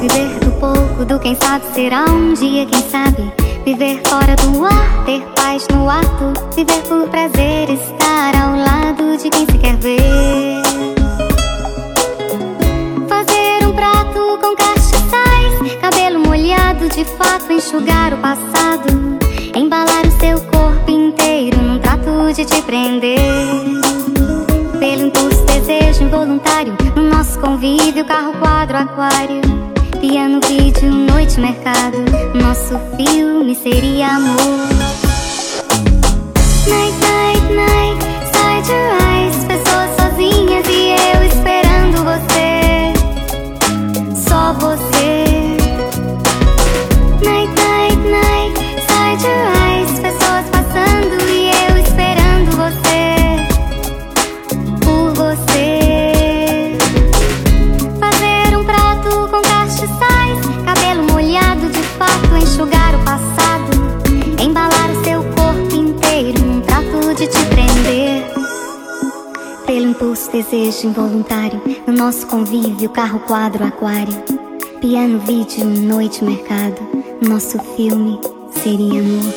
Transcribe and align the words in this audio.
viver 0.00 0.38
do 0.40 0.50
pouco, 0.52 1.04
do 1.04 1.18
quem 1.18 1.34
sabe 1.34 1.64
será 1.74 2.04
um 2.04 2.32
dia, 2.32 2.64
quem 2.64 2.82
sabe. 2.88 3.30
Viver 3.64 4.00
fora 4.06 4.34
do 4.36 4.64
ar, 4.64 5.04
ter 5.04 5.20
paz 5.36 5.68
no 5.68 5.88
ato. 5.90 6.32
Viver 6.56 6.82
por 6.88 7.06
prazer, 7.08 7.29
de 17.00 17.04
fato, 17.16 17.50
enxugar 17.50 18.12
o 18.12 18.18
passado. 18.18 19.18
Embalar 19.56 20.06
o 20.06 20.20
seu 20.20 20.38
corpo 20.52 20.90
inteiro 20.90 21.56
num 21.62 21.78
trato 21.78 22.30
de 22.34 22.44
te 22.44 22.60
prender. 22.60 23.18
Pelo 24.78 25.06
impulso, 25.06 25.42
desejo 25.44 26.04
involuntário 26.04 26.74
No 26.96 27.02
nosso 27.02 27.38
convívio, 27.38 28.04
carro, 28.06 28.32
quadro, 28.38 28.78
aquário 28.78 29.42
Piano, 30.00 30.40
vídeo, 30.48 30.90
noite, 30.90 31.38
mercado 31.38 31.98
Nosso 32.34 32.78
filme 32.96 33.54
seria 33.54 34.16
amor 34.16 34.38
Night, 36.66 36.99
desejo 70.32 70.88
involuntário, 70.88 71.60
no 71.86 71.92
nosso 71.92 72.26
convívio, 72.26 72.88
carro, 72.90 73.20
quadro, 73.20 73.64
aquário, 73.64 74.14
piano, 74.80 75.18
vídeo, 75.20 75.64
noite, 75.64 76.24
mercado, 76.24 76.80
nosso 77.20 77.58
filme 77.76 78.18
seria 78.62 79.00
amor. 79.00 79.34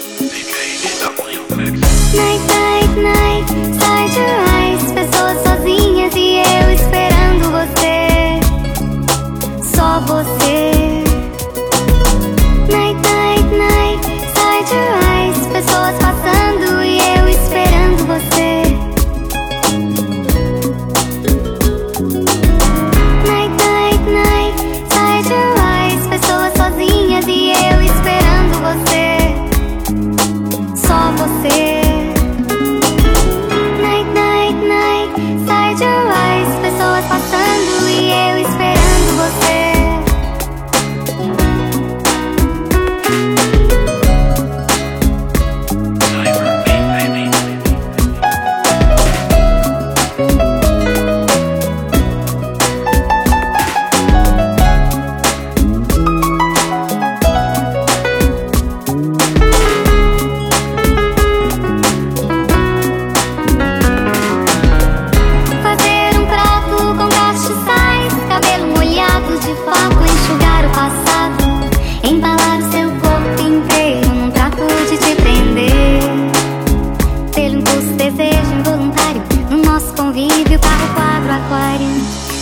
seja 78.24 78.56
involuntário 78.56 79.22
No 79.50 79.58
nosso 79.58 79.94
convívio, 79.94 80.60
carro, 80.60 80.94
quadro, 80.94 81.32
aquário 81.34 81.88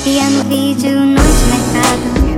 Piano, 0.04 0.44
vídeo, 0.46 1.06
noite, 1.06 1.46
mercado. 1.48 2.31